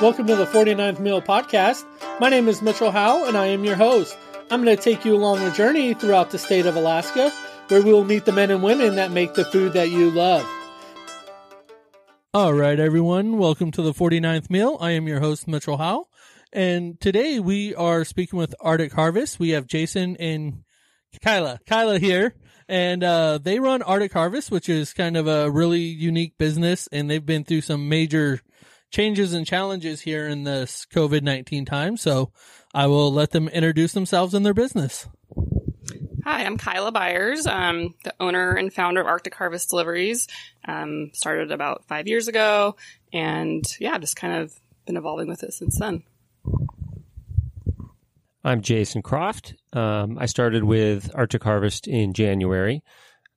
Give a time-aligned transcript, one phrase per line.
[0.00, 1.84] Welcome to the 49th Meal Podcast.
[2.20, 4.16] My name is Mitchell Howe, and I am your host.
[4.48, 7.32] I'm going to take you along a journey throughout the state of Alaska
[7.66, 10.46] where we will meet the men and women that make the food that you love.
[12.32, 13.38] All right, everyone.
[13.38, 14.78] Welcome to the 49th Meal.
[14.80, 16.06] I am your host, Mitchell Howe.
[16.52, 19.40] And today we are speaking with Arctic Harvest.
[19.40, 20.62] We have Jason and
[21.24, 21.58] Kyla.
[21.66, 22.36] Kyla here.
[22.68, 26.88] And uh, they run Arctic Harvest, which is kind of a really unique business.
[26.92, 28.40] And they've been through some major
[28.90, 31.96] changes and challenges here in this COVID 19 time.
[31.96, 32.32] So
[32.74, 35.06] I will let them introduce themselves and their business.
[36.24, 40.28] Hi, I'm Kyla Byers, um, the owner and founder of Arctic Harvest Deliveries.
[40.66, 42.76] Um, started about five years ago,
[43.14, 44.52] and yeah, just kind of
[44.84, 46.02] been evolving with it since then.
[48.44, 49.54] I'm Jason Croft.
[49.72, 52.82] Um, I started with Arctic Harvest in January.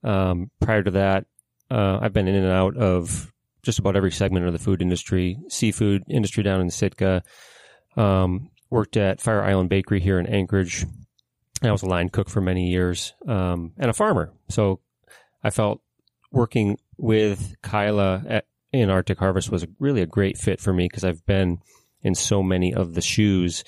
[0.04, 1.26] Um, prior to that,
[1.70, 3.32] uh, I've been in and out of
[3.64, 7.24] just about every segment of the food industry, seafood industry down in Sitka.
[7.96, 10.86] Um, worked at Fire Island Bakery here in Anchorage.
[11.62, 14.32] I was a line cook for many years um, and a farmer.
[14.50, 14.80] So
[15.44, 15.82] I felt
[16.32, 21.04] working with Kyla at, in Arctic Harvest was really a great fit for me because
[21.04, 21.60] I've been
[22.02, 23.64] in so many of the shoes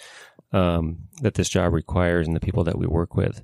[0.53, 3.41] um, that this job requires and the people that we work with.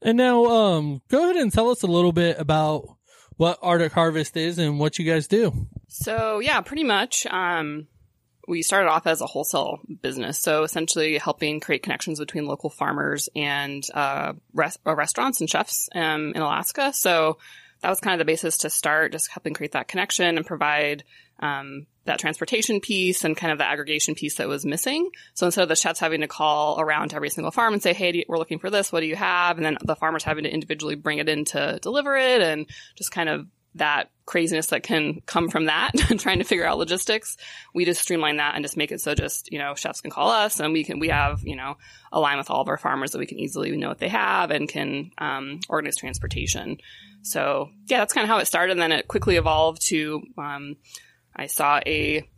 [0.00, 2.97] And now, um, go ahead and tell us a little bit about
[3.38, 5.66] what Arctic Harvest is and what you guys do.
[5.86, 7.24] So yeah, pretty much.
[7.24, 7.86] Um,
[8.46, 13.28] we started off as a wholesale business, so essentially helping create connections between local farmers
[13.36, 16.92] and uh, res- uh, restaurants and chefs um, in Alaska.
[16.92, 17.38] So
[17.80, 21.04] that was kind of the basis to start, just helping create that connection and provide
[21.40, 25.10] um, that transportation piece and kind of the aggregation piece that was missing.
[25.34, 27.94] So instead of the chefs having to call around to every single farm and say,
[27.94, 28.92] "Hey, we're looking for this.
[28.92, 31.78] What do you have?" and then the farmers having to individually bring it in to
[31.80, 36.44] deliver it, and just kind of that craziness that can come from that trying to
[36.44, 37.36] figure out logistics
[37.74, 40.30] we just streamline that and just make it so just you know chefs can call
[40.30, 41.76] us and we can we have you know
[42.12, 44.50] a line with all of our farmers that we can easily know what they have
[44.50, 46.76] and can um, organize transportation
[47.22, 50.76] so yeah that's kind of how it started and then it quickly evolved to um,
[51.38, 52.28] i saw a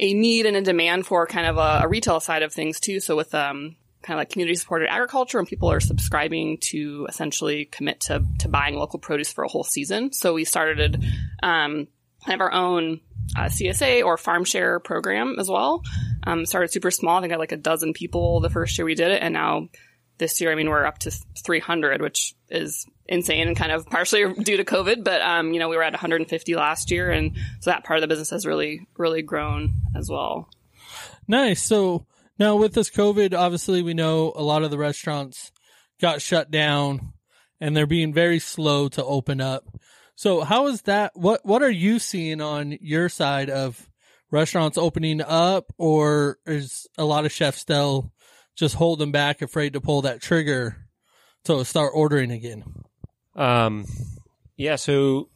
[0.00, 2.98] a need and a demand for kind of a, a retail side of things too
[3.00, 7.66] so with um, kind of like community supported agriculture and people are subscribing to essentially
[7.66, 10.12] commit to, to buying local produce for a whole season.
[10.12, 11.02] So we started,
[11.42, 11.86] um,
[12.24, 13.00] kind of our own
[13.36, 15.82] uh, CSA or farm share program as well.
[16.24, 17.18] Um, started super small.
[17.18, 19.22] I think I had like a dozen people the first year we did it.
[19.22, 19.68] And now
[20.18, 24.32] this year, I mean, we're up to 300, which is insane and kind of partially
[24.42, 25.04] due to COVID.
[25.04, 27.10] But, um, you know, we were at 150 last year.
[27.10, 30.48] And so that part of the business has really, really grown as well.
[31.26, 31.62] Nice.
[31.62, 32.06] So,
[32.38, 35.52] now, with this COVID, obviously, we know a lot of the restaurants
[36.00, 37.12] got shut down
[37.60, 39.64] and they're being very slow to open up.
[40.16, 41.12] So, how is that?
[41.14, 43.88] What What are you seeing on your side of
[44.30, 48.12] restaurants opening up, or is a lot of chefs still
[48.56, 50.76] just holding back, afraid to pull that trigger
[51.44, 52.64] to start ordering again?
[53.34, 53.86] Um,
[54.56, 54.76] yeah.
[54.76, 55.28] So,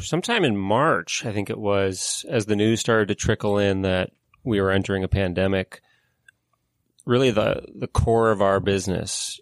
[0.00, 4.10] sometime in March, I think it was, as the news started to trickle in that
[4.44, 5.80] we were entering a pandemic,
[7.04, 9.40] really the the core of our business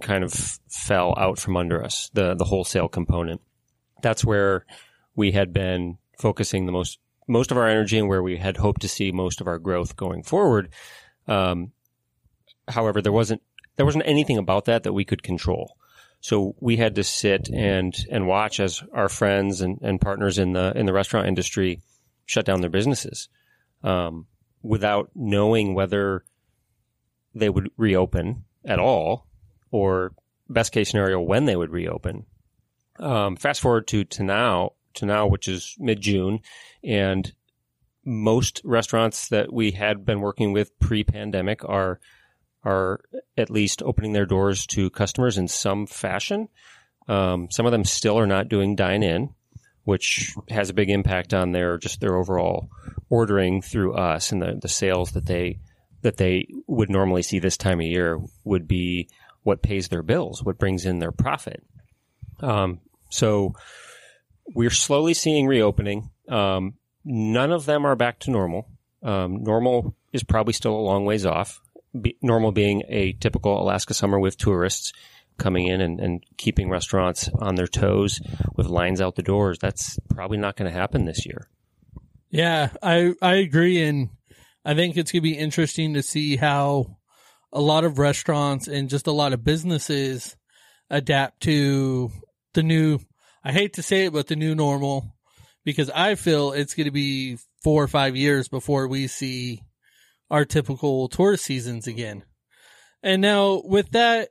[0.00, 0.32] kind of
[0.68, 2.10] fell out from under us.
[2.12, 3.40] The the wholesale component.
[4.02, 4.66] That's where
[5.14, 8.82] we had been focusing the most most of our energy and where we had hoped
[8.82, 10.72] to see most of our growth going forward.
[11.26, 11.72] Um,
[12.68, 13.42] however, there wasn't
[13.76, 15.76] there wasn't anything about that that we could control.
[16.20, 20.52] So we had to sit and and watch as our friends and, and partners in
[20.52, 21.80] the in the restaurant industry
[22.24, 23.28] shut down their businesses
[23.82, 24.26] um,
[24.62, 26.24] without knowing whether
[27.34, 29.26] they would reopen at all,
[29.70, 30.14] or
[30.48, 32.24] best case scenario when they would reopen.
[32.98, 36.40] Um, fast forward to to now to now, which is mid June,
[36.82, 37.32] and
[38.04, 42.00] most restaurants that we had been working with pre pandemic are
[42.66, 43.00] are
[43.38, 46.48] at least opening their doors to customers in some fashion.
[47.08, 49.30] Um, some of them still are not doing dine in,
[49.84, 52.68] which has a big impact on their just their overall
[53.08, 55.60] ordering through us and the, the sales that they
[56.02, 59.08] that they would normally see this time of year would be
[59.44, 61.62] what pays their bills, what brings in their profit.
[62.40, 62.80] Um,
[63.10, 63.54] so
[64.54, 66.10] we're slowly seeing reopening.
[66.28, 66.74] Um,
[67.04, 68.68] none of them are back to normal.
[69.02, 71.60] Um, normal is probably still a long ways off.
[72.00, 74.92] Be, normal being a typical Alaska summer with tourists
[75.38, 78.20] coming in and, and keeping restaurants on their toes
[78.54, 79.58] with lines out the doors.
[79.58, 81.48] That's probably not going to happen this year.
[82.30, 84.10] Yeah, I I agree, and
[84.64, 86.96] I think it's going to be interesting to see how
[87.52, 90.36] a lot of restaurants and just a lot of businesses
[90.90, 92.10] adapt to
[92.54, 92.98] the new,
[93.44, 95.16] I hate to say it, but the new normal
[95.64, 99.60] because I feel it's going to be four or five years before we see
[100.30, 102.24] our typical tourist seasons again.
[103.02, 104.30] And now with that,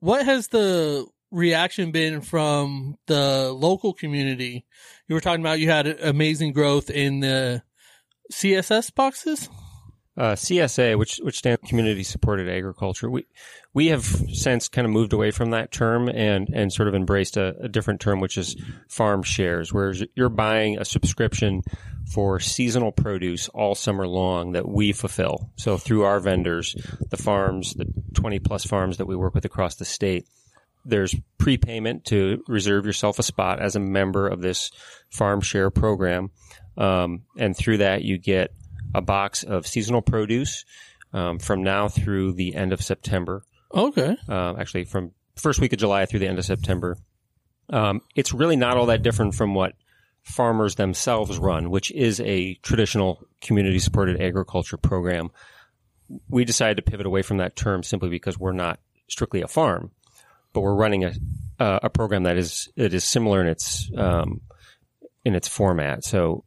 [0.00, 4.64] what has the reaction been from the local community?
[5.08, 7.62] You were talking about you had amazing growth in the
[8.32, 9.48] CSS boxes.
[10.18, 13.24] Uh, CSA, which which stands Community Supported Agriculture, we
[13.72, 17.36] we have since kind of moved away from that term and and sort of embraced
[17.36, 18.56] a, a different term, which is
[18.88, 21.62] farm shares, where you're buying a subscription
[22.12, 25.52] for seasonal produce all summer long that we fulfill.
[25.54, 26.74] So through our vendors,
[27.10, 30.26] the farms, the 20 plus farms that we work with across the state,
[30.84, 34.72] there's prepayment to reserve yourself a spot as a member of this
[35.10, 36.30] farm share program.
[36.76, 38.52] Um, and through that, you get
[38.94, 40.64] a box of seasonal produce
[41.12, 43.42] um, from now through the end of September.
[43.74, 44.16] Okay.
[44.28, 46.96] Uh, actually, from first week of July through the end of September.
[47.70, 49.74] Um, it's really not all that different from what
[50.22, 55.30] farmers themselves run, which is a traditional community supported agriculture program.
[56.28, 59.90] We decided to pivot away from that term simply because we're not strictly a farm,
[60.52, 61.12] but we're running a
[61.60, 64.40] uh, a program that is it is similar in its um,
[65.24, 66.04] in its format.
[66.04, 66.44] So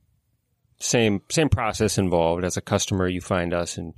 [0.81, 2.43] same same process involved.
[2.43, 3.93] As a customer, you find us, and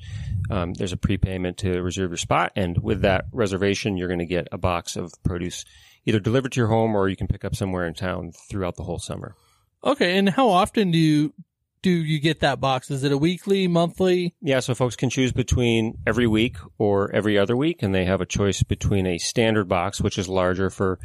[0.50, 2.52] um, there's a prepayment to reserve your spot.
[2.56, 5.66] And with that reservation, you're going to get a box of produce
[6.06, 8.84] either delivered to your home, or you can pick up somewhere in town throughout the
[8.84, 9.36] whole summer.
[9.84, 11.34] Okay, and how often do you
[11.82, 12.90] do you get that box?
[12.90, 14.34] Is it a weekly, monthly?
[14.42, 18.22] Yeah, so folks can choose between every week or every other week, and they have
[18.22, 21.00] a choice between a standard box, which is larger for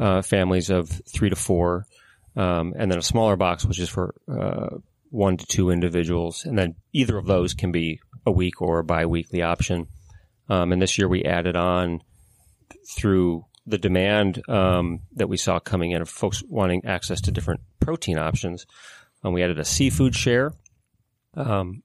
[0.00, 1.86] uh, families of three to four,
[2.34, 4.78] um, and then a smaller box, which is for uh,
[5.12, 8.84] one to two individuals, and then either of those can be a week or a
[8.84, 9.86] biweekly option.
[10.48, 12.00] Um, and this year we added on
[12.96, 17.60] through the demand um, that we saw coming in of folks wanting access to different
[17.78, 18.66] protein options.
[19.22, 20.52] Um, we added a seafood share
[21.34, 21.82] um,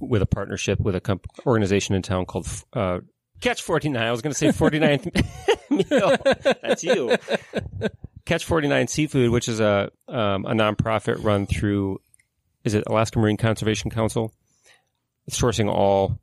[0.00, 2.98] with a partnership with a comp- organization in town called uh,
[3.40, 4.02] Catch 49.
[4.02, 5.24] I was going to say 49th
[5.90, 6.54] meal.
[6.62, 7.16] That's you.
[8.26, 12.00] Catch 49 Seafood, which is a um, a nonprofit run through
[12.64, 14.32] is it Alaska Marine Conservation Council?
[15.30, 16.18] sourcing all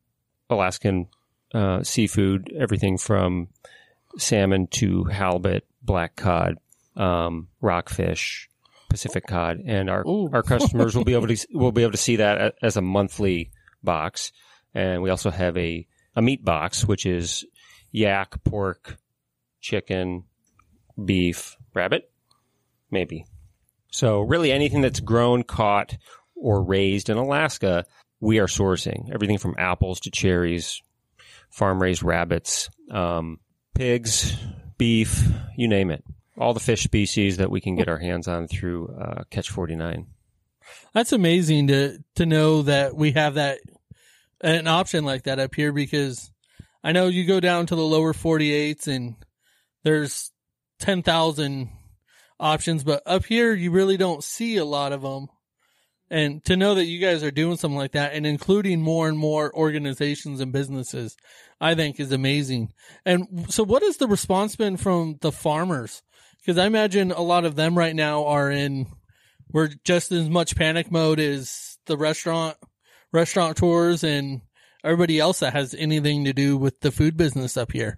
[0.49, 1.07] Alaskan
[1.53, 3.49] uh, seafood, everything from
[4.17, 6.57] salmon to halibut, black cod,
[6.95, 8.49] um, rockfish,
[8.89, 10.29] Pacific cod, and our Ooh.
[10.31, 13.51] our customers will be able to will be able to see that as a monthly
[13.83, 14.31] box.
[14.73, 15.85] And we also have a
[16.15, 17.45] a meat box, which is
[17.91, 18.97] yak, pork,
[19.59, 20.23] chicken,
[21.03, 22.09] beef, rabbit,
[22.89, 23.25] maybe.
[23.91, 25.97] So really anything that's grown, caught,
[26.39, 27.85] or raised in Alaska,
[28.19, 30.81] we are sourcing everything from apples to cherries,
[31.49, 33.39] farm raised rabbits, um,
[33.75, 34.35] pigs,
[34.77, 36.03] beef, you name it.
[36.37, 40.05] All the fish species that we can get our hands on through uh, Catch 49.
[40.93, 43.59] That's amazing to to know that we have that
[44.41, 46.31] an option like that up here because
[46.83, 49.15] I know you go down to the lower 48s and
[49.83, 50.31] there's
[50.79, 51.69] 10,000
[52.39, 55.27] options, but up here you really don't see a lot of them.
[56.09, 59.18] And to know that you guys are doing something like that and including more and
[59.18, 61.18] more organizations and businesses,
[61.59, 62.71] I think is amazing.
[63.06, 66.01] And so what has the response been from the farmers?
[66.39, 68.88] Because I imagine a lot of them right now are in,
[69.51, 72.56] we're just as much panic mode as the restaurant,
[73.11, 74.42] restaurateurs and
[74.83, 77.97] everybody else that has anything to do with the food business up here.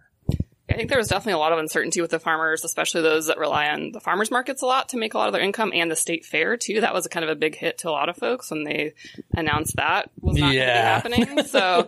[0.69, 3.37] I think there was definitely a lot of uncertainty with the farmers, especially those that
[3.37, 5.89] rely on the farmers markets a lot to make a lot of their income and
[5.89, 6.81] the state fair too.
[6.81, 8.93] That was a kind of a big hit to a lot of folks when they
[9.33, 11.01] announced that was not Yeah.
[11.01, 11.45] going to be happening.
[11.49, 11.87] So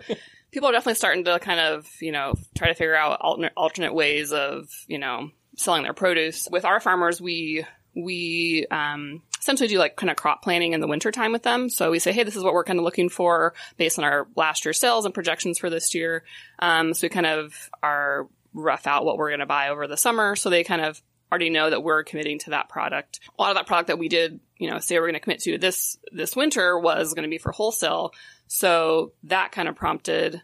[0.51, 3.93] people are definitely starting to kind of, you know, try to figure out alternate, alternate
[3.93, 6.47] ways of, you know, selling their produce.
[6.51, 10.87] With our farmers, we, we, um, essentially do like kind of crop planning in the
[10.87, 11.67] wintertime with them.
[11.69, 14.27] So we say, hey, this is what we're kind of looking for based on our
[14.35, 16.23] last year's sales and projections for this year.
[16.59, 19.97] Um, so we kind of are rough out what we're going to buy over the
[19.97, 20.35] summer.
[20.35, 23.21] So they kind of already know that we're committing to that product.
[23.37, 25.39] A lot of that product that we did, you know, say we're going to commit
[25.41, 28.11] to this, this winter was going to be for wholesale.
[28.47, 30.41] So that kind of prompted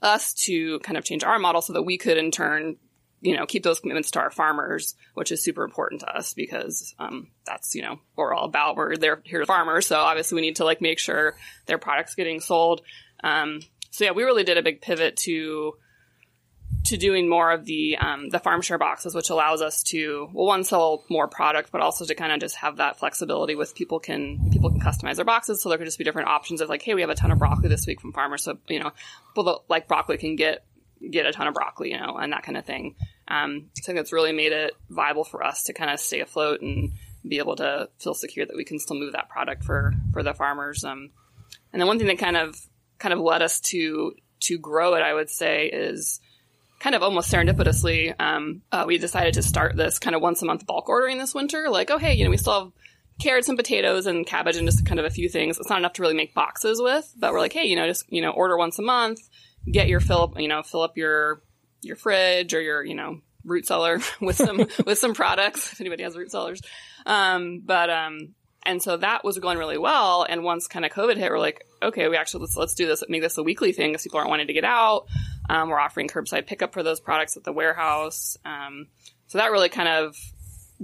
[0.00, 2.76] us to kind of change our model so that we could in turn,
[3.20, 6.94] you know, keep those commitments to our farmers, which is super important to us because,
[7.00, 8.76] um, that's, you know, what we're all about.
[8.76, 9.86] We're there here to farmers.
[9.86, 12.82] So obviously we need to like make sure their product's getting sold.
[13.24, 15.74] Um, so yeah, we really did a big pivot to,
[16.84, 20.46] to doing more of the um, the farm share boxes, which allows us to well,
[20.46, 24.00] one sell more product, but also to kind of just have that flexibility with people
[24.00, 26.82] can people can customize their boxes, so there could just be different options of like,
[26.82, 28.90] hey, we have a ton of broccoli this week from farmers, so you know,
[29.34, 30.64] people like broccoli can get
[31.10, 32.94] get a ton of broccoli, you know, and that kind of thing.
[33.28, 36.62] Um, I think that's really made it viable for us to kind of stay afloat
[36.62, 36.92] and
[37.26, 40.34] be able to feel secure that we can still move that product for for the
[40.34, 40.84] farmers.
[40.84, 41.10] Um,
[41.72, 42.56] and then one thing that kind of
[42.98, 46.20] kind of led us to to grow it, I would say, is
[46.82, 50.44] kind of almost serendipitously, um, uh, we decided to start this kind of once a
[50.44, 51.70] month bulk ordering this winter.
[51.70, 52.72] Like, oh hey, you know, we still have
[53.20, 55.58] carrots and potatoes and cabbage and just kind of a few things.
[55.58, 58.12] It's not enough to really make boxes with, but we're like, hey, you know, just
[58.12, 59.20] you know, order once a month,
[59.70, 61.40] get your fill up, you know, fill up your
[61.82, 66.02] your fridge or your you know root cellar with some with some products if anybody
[66.02, 66.62] has root cellars.
[67.06, 68.34] Um, but um,
[68.64, 70.24] and so that was going really well.
[70.28, 73.02] And once kind of COVID hit, we're like, okay, we actually let's let's do this,
[73.08, 75.06] make this a weekly thing because people aren't wanting to get out.
[75.52, 78.38] Um, we're offering curbside pickup for those products at the warehouse.
[78.42, 78.86] Um,
[79.26, 80.16] so that really kind of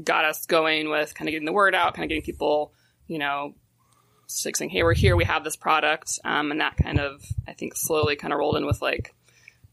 [0.05, 2.75] got us going with kind of getting the word out, kind of getting people,
[3.07, 3.55] you know,
[4.27, 6.19] saying, hey, we're here, we have this product.
[6.23, 9.15] Um, and that kind of, I think, slowly kind of rolled in with like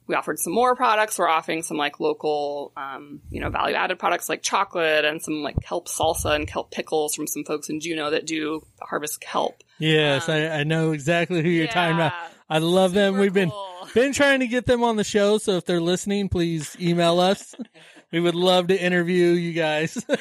[0.08, 1.20] we offered some more products.
[1.20, 5.44] We're offering some like local, um, you know, value added products like chocolate and some
[5.44, 9.62] like kelp salsa and kelp pickles from some folks in Juneau that do harvest kelp.
[9.78, 12.14] Yes, um, I, I, know exactly who you're yeah, talking about.
[12.50, 13.18] I love them.
[13.18, 13.88] We've been cool.
[13.94, 17.56] been trying to get them on the show, so if they're listening, please email us.
[18.12, 19.98] we would love to interview you guys.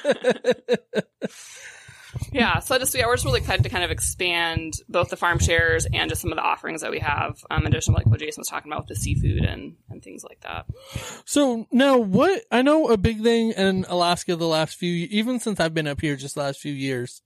[2.33, 5.39] yeah, so just yeah, we're just really excited to kind of expand both the farm
[5.39, 7.37] shares and just some of the offerings that we have.
[7.51, 10.03] Um, in addition to like what Jason was talking about with the seafood and and
[10.03, 10.65] things like that.
[11.27, 15.61] So now, what I know a big thing in Alaska the last few, even since
[15.61, 17.21] I've been up here, just the last few years,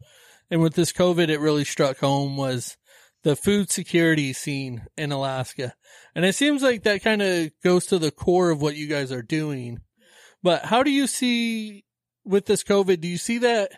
[0.50, 2.76] and with this COVID, it really struck home was
[3.22, 5.74] the food security scene in Alaska,
[6.14, 9.12] and it seems like that kind of goes to the core of what you guys
[9.12, 9.80] are doing.
[10.42, 11.84] But how do you see
[12.24, 13.00] with this COVID?
[13.00, 13.72] Do you see that?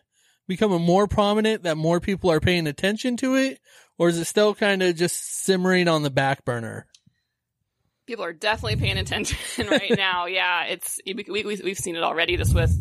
[0.50, 3.60] becoming more prominent that more people are paying attention to it?
[3.98, 6.86] Or is it still kind of just simmering on the back burner?
[8.06, 9.38] People are definitely paying attention
[9.70, 10.26] right now.
[10.26, 12.76] Yeah, it's we, we, we've seen it already This with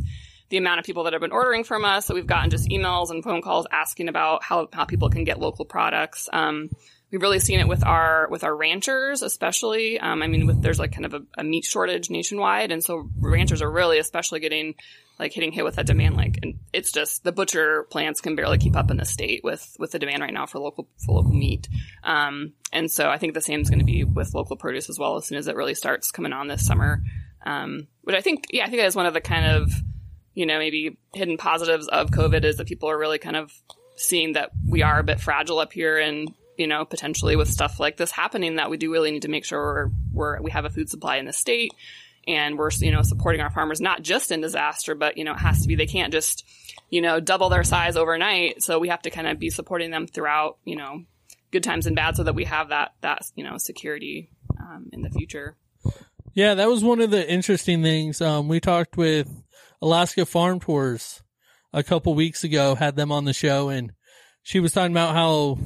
[0.49, 2.05] the amount of people that have been ordering from us.
[2.05, 5.39] So we've gotten just emails and phone calls asking about how, how people can get
[5.39, 6.27] local products.
[6.33, 6.69] Um,
[7.11, 9.99] we've really seen it with our with our ranchers, especially.
[9.99, 13.09] Um, I mean, with, there's like kind of a, a, meat shortage nationwide, and so
[13.19, 14.75] ranchers are really especially getting
[15.17, 16.15] like hitting hit with that demand.
[16.15, 19.75] Like, and it's just the butcher plants can barely keep up in the state with
[19.79, 21.67] with the demand right now for local for local meat.
[22.03, 24.99] Um, and so I think the same is going to be with local produce as
[24.99, 27.03] well as soon as it really starts coming on this summer.
[27.45, 29.71] Um, but I think, yeah, I think that is one of the kind of
[30.39, 33.51] you know maybe hidden positives of COVID is that people are really kind of
[33.95, 37.79] seeing that we are a bit fragile up here and you know potentially with stuff
[37.79, 40.65] like this happening that we do really need to make sure we're, we're we have
[40.65, 41.73] a food supply in the state
[42.27, 45.39] and we're you know supporting our farmers not just in disaster but you know it
[45.39, 46.45] has to be they can't just
[46.89, 48.61] you know double their size overnight.
[48.61, 51.03] So we have to kind of be supporting them throughout you know
[51.51, 54.29] good times and bad so that we have that that you know security
[54.59, 55.55] um, in the future.
[56.33, 58.21] Yeah that was one of the interesting things.
[58.21, 59.29] Um, we talked with
[59.81, 61.21] alaska farm tours
[61.73, 63.93] a couple weeks ago had them on the show and
[64.43, 65.57] she was talking about how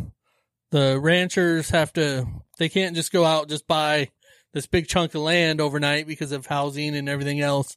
[0.71, 2.25] the ranchers have to
[2.57, 4.09] they can't just go out just buy
[4.53, 7.75] this big chunk of land overnight because of housing and everything else.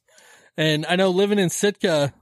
[0.55, 2.13] And I know living in Sitka,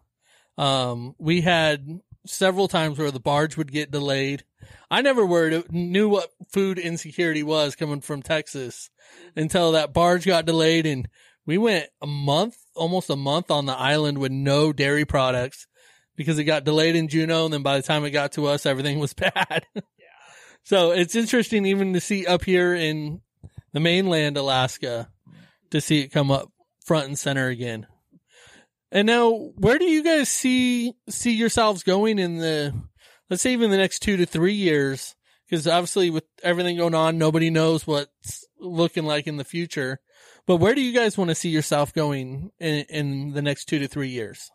[0.58, 4.44] um, we had several times where the barge would get delayed.
[4.90, 8.90] I never worried, knew what food insecurity was coming from Texas
[9.36, 11.08] until that barge got delayed and
[11.46, 15.68] we went a month, almost a month on the island with no dairy products
[16.16, 17.46] because it got delayed in Juneau.
[17.46, 19.66] And then by the time it got to us, everything was bad.
[19.76, 19.82] yeah.
[20.64, 23.22] So it's interesting even to see up here in
[23.74, 25.10] the mainland Alaska
[25.72, 26.52] to see it come up
[26.86, 27.88] front and center again.
[28.92, 32.74] And now, where do you guys see see yourselves going in the,
[33.30, 35.16] let's say, even the next two to three years?
[35.48, 40.00] Because obviously, with everything going on, nobody knows what's looking like in the future.
[40.46, 43.80] But where do you guys want to see yourself going in, in the next two
[43.80, 44.52] to three years?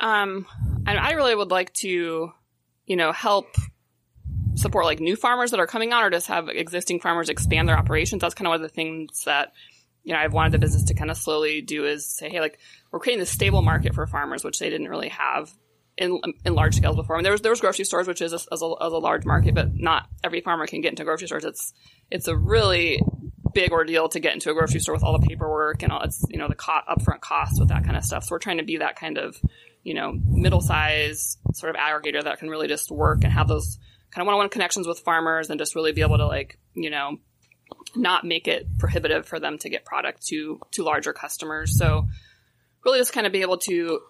[0.00, 0.46] Um,
[0.86, 2.32] I really would like to,
[2.86, 3.46] you know, help
[4.56, 7.78] support like new farmers that are coming on or just have existing farmers expand their
[7.78, 8.20] operations.
[8.20, 9.52] That's kind of one of the things that,
[10.02, 12.58] you know, I've wanted the business to kind of slowly do is say, hey, like
[12.90, 15.52] we're creating this stable market for farmers, which they didn't really have
[15.96, 17.16] in, in large scales before.
[17.16, 18.98] I mean, there was, there was grocery stores, which is a, as a, as a
[18.98, 21.44] large market, but not every farmer can get into grocery stores.
[21.44, 21.72] It's,
[22.10, 23.00] it's a really
[23.52, 26.24] big ordeal to get into a grocery store with all the paperwork and all it's,
[26.28, 28.24] you know, the co- upfront costs with that kind of stuff.
[28.24, 29.36] So we're trying to be that kind of,
[29.84, 33.78] you know, middle size sort of aggregator that can really just work and have those
[34.14, 37.18] kind of one-on-one connections with farmers and just really be able to like you know
[37.96, 42.06] not make it prohibitive for them to get product to to larger customers so
[42.84, 44.00] really just kind of be able to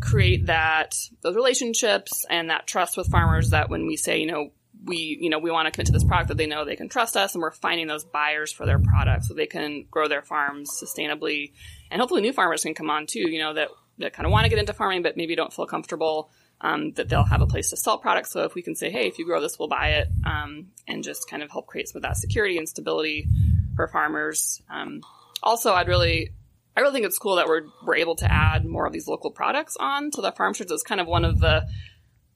[0.00, 4.50] create that those relationships and that trust with farmers that when we say you know
[4.84, 6.88] we you know we want to commit to this product that they know they can
[6.88, 10.22] trust us and we're finding those buyers for their product so they can grow their
[10.22, 11.52] farms sustainably
[11.90, 14.44] and hopefully new farmers can come on too you know that that kind of want
[14.44, 17.70] to get into farming but maybe don't feel comfortable um, that they'll have a place
[17.70, 18.30] to sell products.
[18.32, 21.04] So if we can say, hey, if you grow this, we'll buy it, um, and
[21.04, 23.28] just kind of help create some of that security and stability
[23.74, 24.62] for farmers.
[24.70, 25.00] Um,
[25.42, 26.30] also, I'd really,
[26.76, 29.30] I really think it's cool that we're we're able to add more of these local
[29.30, 30.70] products on to the farm shirts.
[30.70, 31.66] It's kind of one of the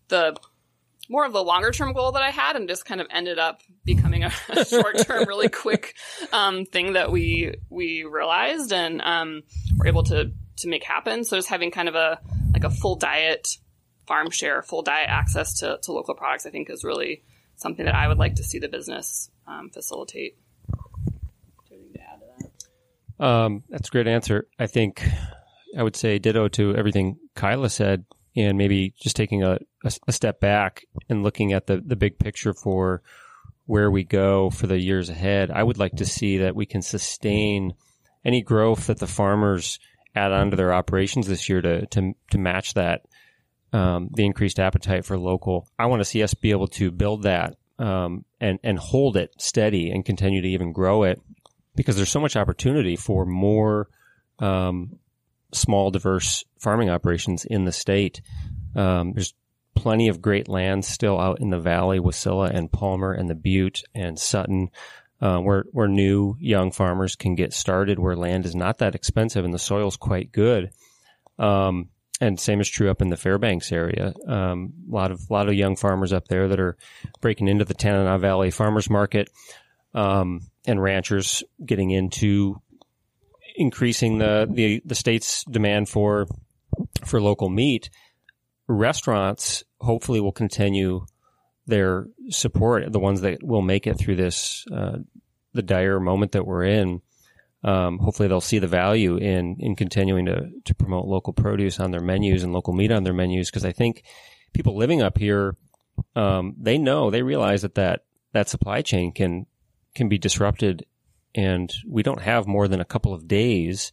[0.08, 0.36] the
[1.08, 3.60] more of the longer term goal that I had, and just kind of ended up
[3.84, 5.94] becoming a, a short term, really quick
[6.32, 9.42] um, thing that we we realized and um,
[9.76, 11.24] were able to to make happen.
[11.24, 12.20] So just having kind of a
[12.52, 13.48] like a full diet
[14.06, 17.22] farm share, full diet access to, to local products, I think is really
[17.56, 20.36] something that I would like to see the business um, facilitate.
[23.20, 24.48] Um, that's a great answer.
[24.58, 25.06] I think
[25.76, 30.12] I would say ditto to everything Kyla said, and maybe just taking a, a, a
[30.12, 33.02] step back and looking at the, the big picture for
[33.66, 35.50] where we go for the years ahead.
[35.50, 37.74] I would like to see that we can sustain
[38.24, 39.78] any growth that the farmers
[40.14, 43.02] add on to their operations this year to to, to match that
[43.72, 45.68] um, the increased appetite for local.
[45.78, 49.34] I want to see us be able to build that um, and and hold it
[49.38, 51.20] steady and continue to even grow it
[51.74, 53.88] because there's so much opportunity for more
[54.38, 54.98] um,
[55.52, 58.20] small, diverse farming operations in the state.
[58.74, 59.34] Um, there's
[59.74, 63.82] plenty of great land still out in the valley, Wasilla and Palmer and the Butte
[63.94, 64.70] and Sutton,
[65.20, 69.44] uh, where where new young farmers can get started, where land is not that expensive
[69.44, 70.70] and the soil's quite good.
[71.38, 71.88] Um,
[72.20, 74.12] and same is true up in the Fairbanks area.
[74.26, 76.76] Um, a lot of a lot of young farmers up there that are
[77.20, 79.30] breaking into the Tanana Valley Farmers Market
[79.94, 82.60] um, and ranchers getting into
[83.56, 86.26] increasing the, the, the state's demand for
[87.04, 87.90] for local meat.
[88.68, 91.04] Restaurants hopefully will continue
[91.66, 94.98] their support, the ones that will make it through this uh,
[95.52, 97.02] the dire moment that we're in.
[97.62, 101.90] Um, hopefully, they'll see the value in in continuing to to promote local produce on
[101.90, 104.04] their menus and local meat on their menus because I think
[104.54, 105.56] people living up here
[106.16, 109.46] um, they know they realize that that that supply chain can
[109.94, 110.84] can be disrupted
[111.34, 113.92] and we don't have more than a couple of days,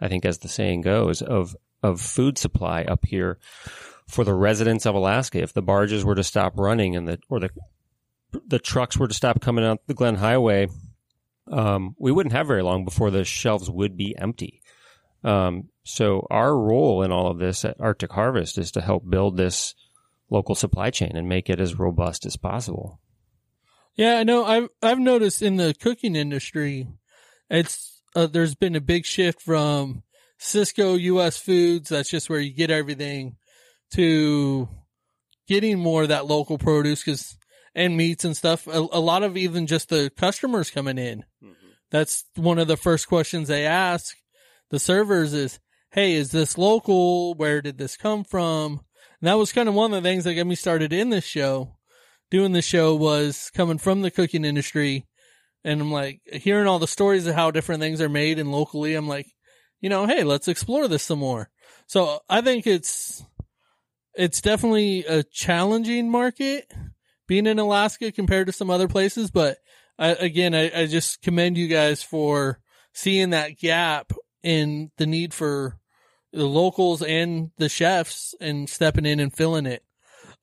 [0.00, 3.38] I think as the saying goes, of of food supply up here
[4.08, 5.42] for the residents of Alaska.
[5.42, 7.50] If the barges were to stop running and the or the
[8.46, 10.68] the trucks were to stop coming out the Glenn Highway,
[11.50, 14.62] um, we wouldn't have very long before the shelves would be empty.
[15.24, 19.36] Um, so our role in all of this at Arctic Harvest is to help build
[19.36, 19.74] this
[20.28, 23.00] local supply chain and make it as robust as possible.
[23.96, 24.44] Yeah, I know.
[24.44, 26.86] I've I've noticed in the cooking industry,
[27.48, 30.02] it's uh, there's been a big shift from
[30.38, 31.38] Sysco U.S.
[31.38, 31.88] Foods.
[31.88, 33.36] That's just where you get everything
[33.92, 34.68] to
[35.48, 37.38] getting more of that local produce because
[37.74, 38.66] and meats and stuff.
[38.66, 41.20] A, a, lot of even just the customers coming in.
[41.42, 41.68] Mm-hmm.
[41.90, 44.16] That's one of the first questions they ask
[44.70, 45.58] the servers is,
[45.90, 47.34] "Hey, is this local?
[47.34, 48.80] Where did this come from?"
[49.20, 51.24] And that was kind of one of the things that got me started in this
[51.24, 51.76] show
[52.30, 55.06] doing the show was coming from the cooking industry.
[55.64, 58.94] And I'm like, hearing all the stories of how different things are made and locally,
[58.94, 59.26] I'm like,
[59.80, 61.50] you know, hey, let's explore this some more.
[61.86, 63.24] So I think it's,
[64.14, 66.72] it's definitely a challenging market
[67.26, 69.30] being in Alaska compared to some other places.
[69.30, 69.58] But
[69.98, 72.60] I, again, I, I just commend you guys for
[72.92, 74.12] seeing that gap
[74.42, 75.78] in the need for
[76.32, 79.82] the locals and the chefs and stepping in and filling it.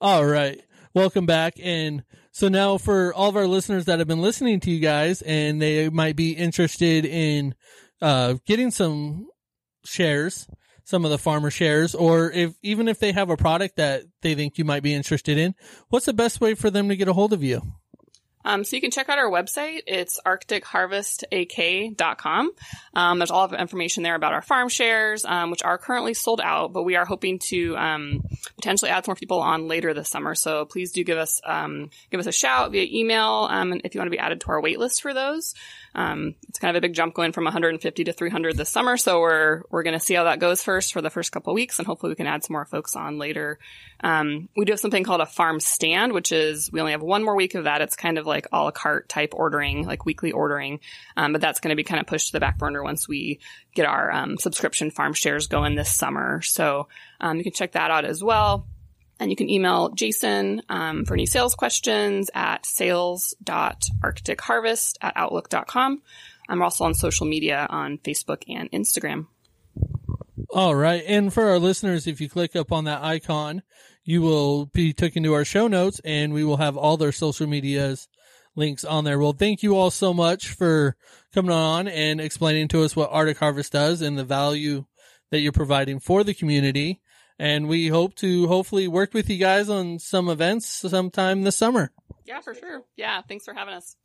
[0.00, 0.60] All right
[0.94, 1.54] welcome back.
[1.60, 5.22] And so now for all of our listeners that have been listening to you guys
[5.22, 7.54] and they might be interested in,
[8.00, 9.28] uh, getting some
[9.84, 10.48] shares,
[10.84, 14.34] some of the farmer shares, or if, even if they have a product that they
[14.34, 15.54] think you might be interested in,
[15.88, 17.60] what's the best way for them to get a hold of you?
[18.44, 19.82] Um, so you can check out our website.
[19.86, 22.50] It's arcticharvestak.com.
[22.94, 26.14] Um, there's all of the information there about our farm shares, um, which are currently
[26.14, 28.22] sold out, but we are hoping to um,
[28.56, 30.34] potentially add some more people on later this summer.
[30.34, 34.00] So please do give us um, give us a shout via email um, if you
[34.00, 35.54] want to be added to our wait list for those.
[35.96, 39.62] It's kind of a big jump going from 150 to 300 this summer, so we're
[39.70, 42.10] we're going to see how that goes first for the first couple weeks, and hopefully
[42.10, 43.58] we can add some more folks on later.
[44.02, 47.36] we do have something called a farm stand, which is we only have one more
[47.36, 47.80] week of that.
[47.80, 50.80] It's kind of like like a la carte type ordering, like weekly ordering.
[51.16, 53.40] Um, but that's going to be kind of pushed to the back burner once we
[53.74, 56.42] get our um, subscription farm shares going this summer.
[56.42, 56.88] So
[57.20, 58.66] um, you can check that out as well.
[59.20, 66.02] And you can email Jason um, for any sales questions at sales.arcticharvest at outlook.com.
[66.48, 69.26] I'm also on social media on Facebook and Instagram.
[70.50, 71.02] All right.
[71.06, 73.62] And for our listeners, if you click up on that icon,
[74.04, 77.46] you will be taken to our show notes and we will have all their social
[77.46, 78.08] medias
[78.56, 79.18] links on there.
[79.18, 80.96] Well, thank you all so much for
[81.32, 84.84] coming on and explaining to us what Arctic Harvest does and the value
[85.30, 87.00] that you're providing for the community.
[87.38, 91.90] And we hope to hopefully work with you guys on some events sometime this summer.
[92.24, 92.82] Yeah, for sure.
[92.96, 93.96] Yeah, thanks for having us.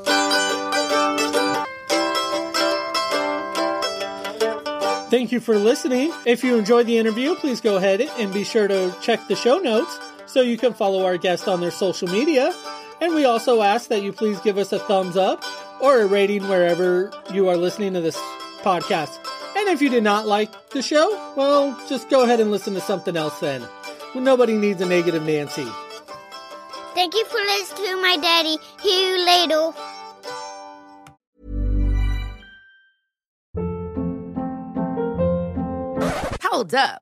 [5.09, 6.13] Thank you for listening.
[6.25, 9.57] If you enjoyed the interview, please go ahead and be sure to check the show
[9.57, 12.53] notes so you can follow our guests on their social media.
[13.01, 15.43] And we also ask that you please give us a thumbs up
[15.81, 18.17] or a rating wherever you are listening to this
[18.61, 19.17] podcast.
[19.59, 22.79] And if you did not like the show, well, just go ahead and listen to
[22.79, 23.61] something else then.
[24.15, 25.67] Nobody needs a negative Nancy.
[26.95, 28.57] Thank you for listening to my daddy.
[28.81, 29.73] Hear you later.
[36.41, 37.01] Hold up.